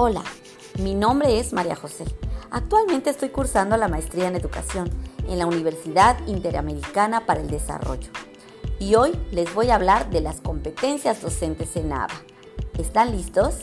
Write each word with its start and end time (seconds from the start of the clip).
Hola, 0.00 0.22
mi 0.78 0.94
nombre 0.94 1.40
es 1.40 1.52
María 1.52 1.74
José. 1.74 2.04
Actualmente 2.52 3.10
estoy 3.10 3.30
cursando 3.30 3.76
la 3.76 3.88
maestría 3.88 4.28
en 4.28 4.36
educación 4.36 4.88
en 5.26 5.40
la 5.40 5.46
Universidad 5.46 6.24
Interamericana 6.28 7.26
para 7.26 7.40
el 7.40 7.50
Desarrollo. 7.50 8.08
Y 8.78 8.94
hoy 8.94 9.10
les 9.32 9.52
voy 9.52 9.70
a 9.70 9.74
hablar 9.74 10.08
de 10.10 10.20
las 10.20 10.40
competencias 10.40 11.20
docentes 11.20 11.74
en 11.74 11.92
ABA. 11.92 12.14
¿Están 12.78 13.10
listos? 13.10 13.56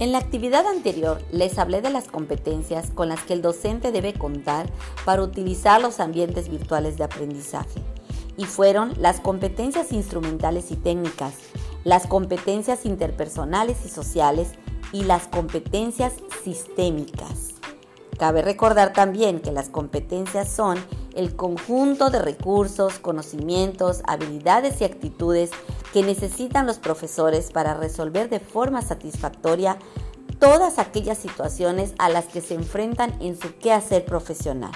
En 0.00 0.12
la 0.12 0.18
actividad 0.18 0.66
anterior 0.66 1.20
les 1.30 1.58
hablé 1.58 1.82
de 1.82 1.90
las 1.90 2.08
competencias 2.08 2.90
con 2.90 3.10
las 3.10 3.20
que 3.20 3.34
el 3.34 3.42
docente 3.42 3.92
debe 3.92 4.14
contar 4.14 4.66
para 5.04 5.22
utilizar 5.22 5.82
los 5.82 6.00
ambientes 6.00 6.48
virtuales 6.48 6.96
de 6.96 7.04
aprendizaje 7.04 7.82
y 8.38 8.46
fueron 8.46 8.94
las 8.96 9.20
competencias 9.20 9.92
instrumentales 9.92 10.70
y 10.70 10.76
técnicas, 10.76 11.34
las 11.84 12.06
competencias 12.06 12.86
interpersonales 12.86 13.84
y 13.84 13.90
sociales 13.90 14.52
y 14.90 15.04
las 15.04 15.28
competencias 15.28 16.14
sistémicas. 16.42 17.50
Cabe 18.18 18.40
recordar 18.40 18.94
también 18.94 19.40
que 19.40 19.52
las 19.52 19.68
competencias 19.68 20.48
son 20.50 20.78
el 21.14 21.36
conjunto 21.36 22.08
de 22.08 22.20
recursos, 22.20 22.98
conocimientos, 23.00 24.00
habilidades 24.06 24.80
y 24.80 24.84
actitudes 24.84 25.50
que 25.92 26.02
necesitan 26.02 26.66
los 26.66 26.78
profesores 26.78 27.50
para 27.50 27.74
resolver 27.74 28.28
de 28.28 28.40
forma 28.40 28.82
satisfactoria 28.82 29.78
todas 30.38 30.78
aquellas 30.78 31.18
situaciones 31.18 31.94
a 31.98 32.08
las 32.08 32.26
que 32.26 32.40
se 32.40 32.54
enfrentan 32.54 33.14
en 33.20 33.38
su 33.38 33.56
quehacer 33.58 34.04
profesional. 34.04 34.72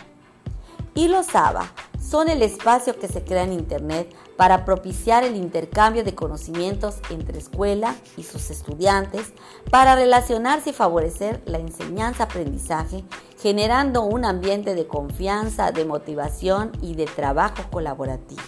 Y 0.94 1.08
los 1.08 1.34
ABA 1.34 1.72
son 2.00 2.28
el 2.28 2.42
espacio 2.42 2.98
que 2.98 3.08
se 3.08 3.24
crea 3.24 3.42
en 3.42 3.52
Internet 3.52 4.14
para 4.36 4.64
propiciar 4.64 5.24
el 5.24 5.36
intercambio 5.36 6.04
de 6.04 6.14
conocimientos 6.14 6.96
entre 7.10 7.38
escuela 7.38 7.96
y 8.16 8.24
sus 8.24 8.50
estudiantes, 8.50 9.32
para 9.70 9.96
relacionarse 9.96 10.70
y 10.70 10.72
favorecer 10.72 11.42
la 11.46 11.58
enseñanza-aprendizaje, 11.58 13.04
generando 13.40 14.02
un 14.02 14.24
ambiente 14.24 14.74
de 14.74 14.86
confianza, 14.86 15.72
de 15.72 15.84
motivación 15.84 16.72
y 16.82 16.94
de 16.94 17.06
trabajo 17.06 17.62
colaborativo. 17.70 18.42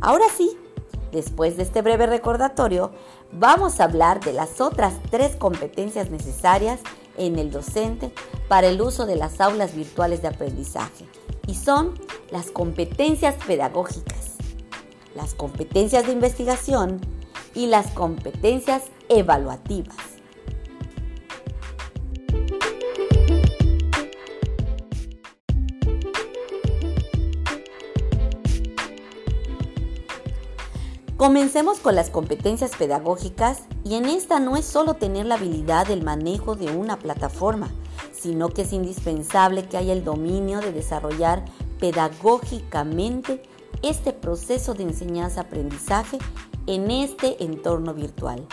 Ahora 0.00 0.26
sí, 0.34 0.56
Después 1.12 1.58
de 1.58 1.62
este 1.62 1.82
breve 1.82 2.06
recordatorio, 2.06 2.90
vamos 3.32 3.80
a 3.80 3.84
hablar 3.84 4.20
de 4.20 4.32
las 4.32 4.62
otras 4.62 4.94
tres 5.10 5.36
competencias 5.36 6.10
necesarias 6.10 6.80
en 7.18 7.38
el 7.38 7.50
docente 7.50 8.12
para 8.48 8.68
el 8.68 8.80
uso 8.80 9.04
de 9.04 9.16
las 9.16 9.38
aulas 9.40 9.76
virtuales 9.76 10.22
de 10.22 10.28
aprendizaje. 10.28 11.04
Y 11.46 11.54
son 11.54 11.94
las 12.30 12.50
competencias 12.50 13.34
pedagógicas, 13.46 14.36
las 15.14 15.34
competencias 15.34 16.06
de 16.06 16.12
investigación 16.12 17.00
y 17.54 17.66
las 17.66 17.90
competencias 17.90 18.84
evaluativas. 19.10 20.11
Comencemos 31.22 31.78
con 31.78 31.94
las 31.94 32.10
competencias 32.10 32.72
pedagógicas 32.76 33.60
y 33.84 33.94
en 33.94 34.06
esta 34.06 34.40
no 34.40 34.56
es 34.56 34.64
solo 34.64 34.94
tener 34.94 35.24
la 35.24 35.36
habilidad 35.36 35.86
del 35.86 36.02
manejo 36.02 36.56
de 36.56 36.76
una 36.76 36.98
plataforma, 36.98 37.70
sino 38.12 38.48
que 38.48 38.62
es 38.62 38.72
indispensable 38.72 39.68
que 39.68 39.76
haya 39.76 39.92
el 39.92 40.02
dominio 40.02 40.60
de 40.60 40.72
desarrollar 40.72 41.44
pedagógicamente 41.78 43.40
este 43.82 44.12
proceso 44.12 44.74
de 44.74 44.82
enseñanza-aprendizaje 44.82 46.18
en 46.66 46.90
este 46.90 47.44
entorno 47.44 47.94
virtual. 47.94 48.44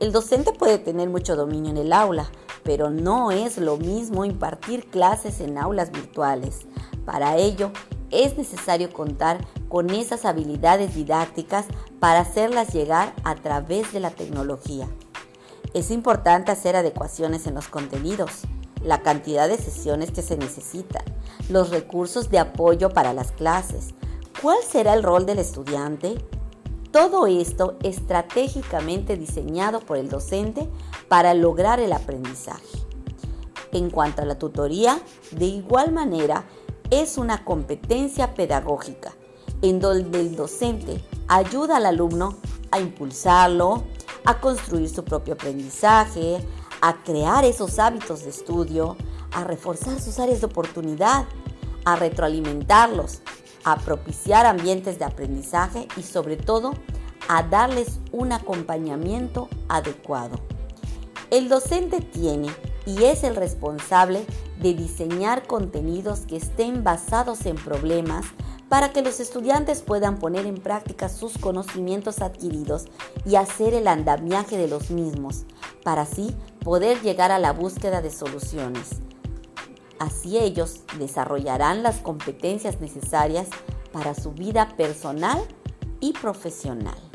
El 0.00 0.10
docente 0.10 0.52
puede 0.52 0.78
tener 0.78 1.10
mucho 1.10 1.36
dominio 1.36 1.72
en 1.72 1.76
el 1.76 1.92
aula, 1.92 2.30
pero 2.62 2.88
no 2.88 3.32
es 3.32 3.58
lo 3.58 3.76
mismo 3.76 4.24
impartir 4.24 4.88
clases 4.88 5.40
en 5.40 5.58
aulas 5.58 5.92
virtuales. 5.92 6.60
Para 7.04 7.36
ello, 7.36 7.70
es 8.10 8.36
necesario 8.36 8.92
contar 8.92 9.46
con 9.68 9.90
esas 9.90 10.24
habilidades 10.24 10.94
didácticas 10.94 11.66
para 12.00 12.20
hacerlas 12.20 12.72
llegar 12.72 13.14
a 13.24 13.34
través 13.34 13.92
de 13.92 14.00
la 14.00 14.10
tecnología. 14.10 14.88
Es 15.74 15.90
importante 15.90 16.50
hacer 16.50 16.76
adecuaciones 16.76 17.46
en 17.46 17.54
los 17.54 17.68
contenidos, 17.68 18.42
la 18.82 19.02
cantidad 19.02 19.48
de 19.48 19.58
sesiones 19.58 20.10
que 20.10 20.22
se 20.22 20.36
necesitan, 20.36 21.02
los 21.48 21.70
recursos 21.70 22.30
de 22.30 22.38
apoyo 22.38 22.90
para 22.90 23.12
las 23.12 23.32
clases, 23.32 23.94
cuál 24.40 24.58
será 24.68 24.94
el 24.94 25.02
rol 25.02 25.26
del 25.26 25.38
estudiante. 25.38 26.16
Todo 26.90 27.26
esto 27.26 27.76
estratégicamente 27.82 29.16
diseñado 29.16 29.80
por 29.80 29.98
el 29.98 30.08
docente 30.08 30.68
para 31.08 31.34
lograr 31.34 31.80
el 31.80 31.92
aprendizaje. 31.92 32.78
En 33.72 33.90
cuanto 33.90 34.22
a 34.22 34.24
la 34.24 34.38
tutoría, 34.38 34.98
de 35.32 35.44
igual 35.44 35.92
manera, 35.92 36.46
es 36.90 37.18
una 37.18 37.44
competencia 37.44 38.34
pedagógica 38.34 39.12
en 39.62 39.80
donde 39.80 40.20
el 40.20 40.36
docente 40.36 41.02
ayuda 41.26 41.76
al 41.76 41.86
alumno 41.86 42.36
a 42.70 42.80
impulsarlo, 42.80 43.84
a 44.24 44.40
construir 44.40 44.88
su 44.88 45.04
propio 45.04 45.34
aprendizaje, 45.34 46.38
a 46.80 47.02
crear 47.02 47.44
esos 47.44 47.78
hábitos 47.78 48.24
de 48.24 48.30
estudio, 48.30 48.96
a 49.32 49.44
reforzar 49.44 50.00
sus 50.00 50.18
áreas 50.18 50.40
de 50.40 50.46
oportunidad, 50.46 51.26
a 51.84 51.96
retroalimentarlos, 51.96 53.20
a 53.64 53.76
propiciar 53.76 54.46
ambientes 54.46 54.98
de 54.98 55.04
aprendizaje 55.04 55.88
y 55.96 56.02
sobre 56.02 56.36
todo 56.36 56.72
a 57.28 57.42
darles 57.42 57.98
un 58.12 58.32
acompañamiento 58.32 59.48
adecuado. 59.68 60.40
El 61.30 61.48
docente 61.48 62.00
tiene 62.00 62.48
y 62.88 63.04
es 63.04 63.22
el 63.22 63.36
responsable 63.36 64.24
de 64.58 64.72
diseñar 64.72 65.46
contenidos 65.46 66.20
que 66.20 66.36
estén 66.36 66.82
basados 66.82 67.44
en 67.44 67.56
problemas 67.56 68.24
para 68.70 68.92
que 68.92 69.02
los 69.02 69.20
estudiantes 69.20 69.82
puedan 69.82 70.18
poner 70.18 70.46
en 70.46 70.56
práctica 70.56 71.10
sus 71.10 71.36
conocimientos 71.36 72.22
adquiridos 72.22 72.86
y 73.26 73.36
hacer 73.36 73.74
el 73.74 73.88
andamiaje 73.88 74.56
de 74.56 74.68
los 74.68 74.90
mismos, 74.90 75.44
para 75.84 76.02
así 76.02 76.34
poder 76.64 77.00
llegar 77.02 77.30
a 77.30 77.38
la 77.38 77.52
búsqueda 77.52 78.00
de 78.00 78.10
soluciones. 78.10 78.88
Así 79.98 80.38
ellos 80.38 80.80
desarrollarán 80.98 81.82
las 81.82 81.98
competencias 81.98 82.80
necesarias 82.80 83.48
para 83.92 84.14
su 84.14 84.32
vida 84.32 84.76
personal 84.76 85.42
y 86.00 86.14
profesional. 86.14 87.07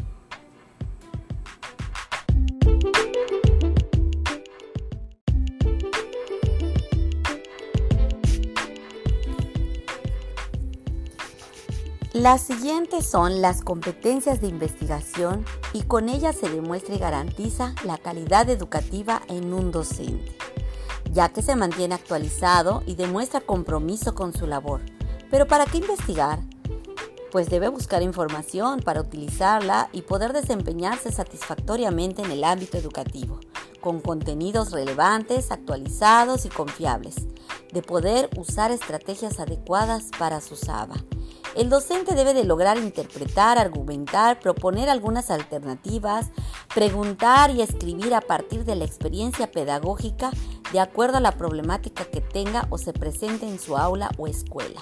Las 12.14 12.44
siguientes 12.44 13.08
son 13.08 13.42
las 13.42 13.64
competencias 13.64 14.40
de 14.40 14.46
investigación 14.48 15.44
y 15.74 15.82
con 15.82 16.10
ellas 16.10 16.36
se 16.36 16.48
demuestra 16.48 16.94
y 16.94 17.00
garantiza 17.00 17.74
la 17.86 17.98
calidad 17.98 18.52
educativa 18.52 19.24
en 19.30 19.52
un 19.52 19.72
docente, 19.72 20.38
ya 21.12 21.30
que 21.30 21.42
se 21.42 21.56
mantiene 21.56 21.96
actualizado 21.96 22.84
y 22.86 22.94
demuestra 22.94 23.42
compromiso 23.42 24.14
con 24.14 24.32
su 24.32 24.46
labor. 24.46 24.82
Pero 25.32 25.48
¿para 25.48 25.66
qué 25.66 25.80
investigar? 25.80 26.38
Pues 27.32 27.50
debe 27.50 27.68
buscar 27.70 28.04
información 28.04 28.82
para 28.82 29.02
utilizarla 29.02 29.90
y 29.92 30.04
poder 30.04 30.34
desempeñarse 30.34 31.12
satisfactoriamente 31.12 32.22
en 32.22 32.30
el 32.30 32.44
ámbito 32.44 32.78
educativo, 32.78 33.40
con 33.82 34.02
contenidos 34.02 34.72
relevantes, 34.72 35.50
actualizados 35.50 36.46
y 36.46 36.50
confiables, 36.50 37.16
de 37.72 37.82
poder 37.82 38.30
usar 38.38 38.70
estrategias 38.70 39.40
adecuadas 39.40 40.12
para 40.20 40.42
su 40.42 40.56
SABA 40.56 41.04
el 41.56 41.70
docente 41.70 42.16
debe 42.16 42.34
de 42.34 42.44
lograr 42.44 42.78
interpretar, 42.78 43.58
argumentar, 43.58 44.40
proponer 44.40 44.90
algunas 44.90 45.30
alternativas, 45.30 46.32
preguntar 46.74 47.52
y 47.52 47.62
escribir 47.62 48.14
a 48.16 48.22
partir 48.22 48.66
de 48.66 48.76
la 48.76 48.86
experiencia 48.86 49.52
pedagógica 49.52 50.32
de 50.72 50.80
acuerdo 50.80 51.18
a 51.18 51.22
la 51.22 51.34
problemática 51.34 52.06
que 52.06 52.22
tenga 52.22 52.68
o 52.70 52.78
se 52.78 52.94
presente 52.94 53.48
en 53.48 53.60
su 53.60 53.78
aula 53.78 54.10
o 54.18 54.28
escuela. 54.28 54.82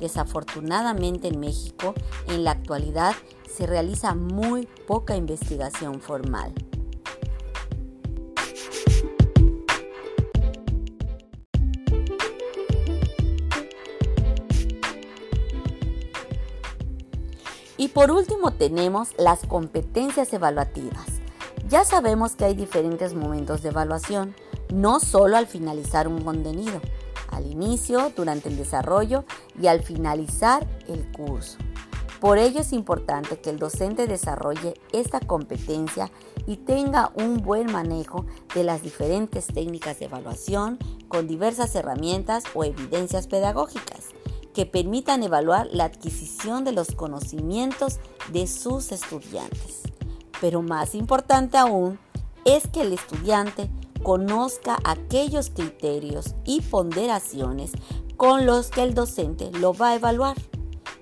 Desafortunadamente 0.00 1.28
en 1.28 1.38
México, 1.38 1.94
en 2.26 2.42
la 2.42 2.52
actualidad, 2.52 3.14
se 3.48 3.66
realiza 3.66 4.14
muy 4.14 4.66
poca 4.86 5.16
investigación 5.16 6.00
formal. 6.00 6.52
Y 17.80 17.88
por 17.88 18.10
último 18.10 18.50
tenemos 18.50 19.14
las 19.16 19.46
competencias 19.46 20.30
evaluativas. 20.34 21.06
Ya 21.66 21.82
sabemos 21.82 22.36
que 22.36 22.44
hay 22.44 22.54
diferentes 22.54 23.14
momentos 23.14 23.62
de 23.62 23.70
evaluación, 23.70 24.36
no 24.70 25.00
solo 25.00 25.38
al 25.38 25.46
finalizar 25.46 26.06
un 26.06 26.20
contenido. 26.20 26.78
al 27.30 27.46
inicio, 27.46 28.12
durante 28.16 28.48
el 28.48 28.56
desarrollo 28.56 29.24
y 29.58 29.68
al 29.68 29.82
finalizar 29.82 30.66
el 30.88 31.10
curso. 31.12 31.58
Por 32.20 32.38
ello 32.38 32.60
es 32.60 32.72
importante 32.72 33.38
que 33.40 33.50
el 33.50 33.58
docente 33.58 34.08
desarrolle 34.08 34.74
esta 34.92 35.20
competencia 35.20 36.10
y 36.46 36.56
tenga 36.56 37.12
un 37.14 37.36
buen 37.36 37.70
manejo 37.70 38.26
de 38.52 38.64
las 38.64 38.82
diferentes 38.82 39.46
técnicas 39.46 40.00
de 40.00 40.06
evaluación 40.06 40.76
con 41.06 41.28
diversas 41.28 41.74
herramientas 41.76 42.42
o 42.52 42.64
evidencias 42.64 43.28
pedagógicas 43.28 44.08
que 44.54 44.66
permitan 44.66 45.22
evaluar 45.22 45.68
la 45.72 45.84
adquisición 45.84 46.64
de 46.64 46.72
los 46.72 46.92
conocimientos 46.92 47.98
de 48.32 48.46
sus 48.46 48.92
estudiantes. 48.92 49.82
Pero 50.40 50.62
más 50.62 50.94
importante 50.94 51.58
aún 51.58 51.98
es 52.44 52.66
que 52.68 52.82
el 52.82 52.92
estudiante 52.92 53.70
conozca 54.02 54.78
aquellos 54.84 55.50
criterios 55.50 56.34
y 56.44 56.62
ponderaciones 56.62 57.72
con 58.16 58.46
los 58.46 58.70
que 58.70 58.82
el 58.82 58.94
docente 58.94 59.50
lo 59.52 59.74
va 59.74 59.90
a 59.90 59.94
evaluar 59.96 60.36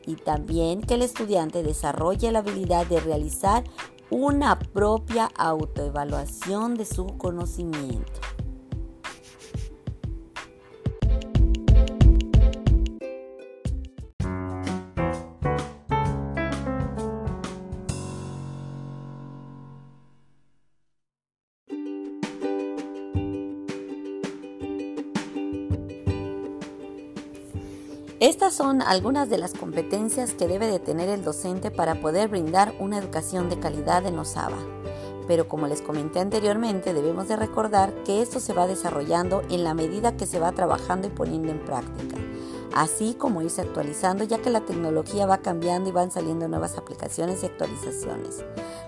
y 0.06 0.16
también 0.16 0.80
que 0.80 0.94
el 0.94 1.02
estudiante 1.02 1.62
desarrolle 1.62 2.32
la 2.32 2.38
habilidad 2.38 2.86
de 2.86 2.98
realizar 2.98 3.64
una 4.10 4.58
propia 4.58 5.30
autoevaluación 5.36 6.76
de 6.76 6.86
su 6.86 7.06
conocimiento. 7.18 8.27
Estas 28.20 28.52
son 28.52 28.82
algunas 28.82 29.30
de 29.30 29.38
las 29.38 29.54
competencias 29.54 30.34
que 30.34 30.48
debe 30.48 30.66
de 30.66 30.80
tener 30.80 31.08
el 31.08 31.22
docente 31.22 31.70
para 31.70 32.00
poder 32.00 32.28
brindar 32.28 32.74
una 32.80 32.98
educación 32.98 33.48
de 33.48 33.60
calidad 33.60 34.04
en 34.06 34.18
Osaba. 34.18 34.58
Pero 35.28 35.46
como 35.46 35.68
les 35.68 35.82
comenté 35.82 36.18
anteriormente, 36.18 36.94
debemos 36.94 37.28
de 37.28 37.36
recordar 37.36 37.94
que 38.02 38.20
esto 38.20 38.40
se 38.40 38.52
va 38.52 38.66
desarrollando 38.66 39.42
en 39.50 39.62
la 39.62 39.72
medida 39.72 40.16
que 40.16 40.26
se 40.26 40.40
va 40.40 40.50
trabajando 40.50 41.06
y 41.06 41.10
poniendo 41.10 41.52
en 41.52 41.64
práctica 41.64 42.16
así 42.74 43.14
como 43.14 43.42
irse 43.42 43.62
actualizando 43.62 44.24
ya 44.24 44.38
que 44.38 44.50
la 44.50 44.60
tecnología 44.60 45.26
va 45.26 45.38
cambiando 45.38 45.88
y 45.88 45.92
van 45.92 46.10
saliendo 46.10 46.48
nuevas 46.48 46.76
aplicaciones 46.78 47.42
y 47.42 47.46
actualizaciones. 47.46 48.44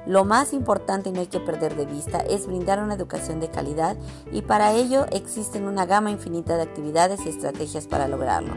Lo 0.06 0.24
más 0.24 0.52
importante 0.52 1.10
y 1.10 1.12
no 1.12 1.20
hay 1.20 1.26
que 1.26 1.40
perder 1.40 1.76
de 1.76 1.86
vista 1.86 2.18
es 2.18 2.46
brindar 2.46 2.82
una 2.82 2.94
educación 2.94 3.40
de 3.40 3.50
calidad 3.50 3.96
y 4.32 4.42
para 4.42 4.72
ello 4.72 5.06
existen 5.12 5.66
una 5.66 5.86
gama 5.86 6.10
infinita 6.10 6.56
de 6.56 6.62
actividades 6.62 7.20
y 7.26 7.28
estrategias 7.28 7.86
para 7.86 8.08
lograrlo. 8.08 8.54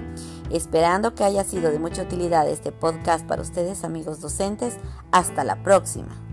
Esperando 0.50 1.16
que 1.16 1.24
haya 1.24 1.44
sido 1.44 1.72
de 1.72 1.80
mucha 1.80 2.04
utilidad 2.04 2.48
este 2.50 2.72
podcast 2.72 3.26
para 3.26 3.42
ustedes 3.42 3.84
amigos 3.84 4.22
docentes, 4.22 4.76
hasta 5.12 5.44
la 5.44 5.62
próxima. 5.64 6.33